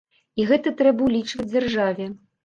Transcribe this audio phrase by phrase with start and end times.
[0.43, 2.09] І гэта трэба ўлічваць дзяржаве.